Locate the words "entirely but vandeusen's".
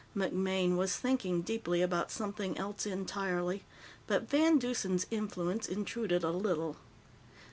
2.87-5.05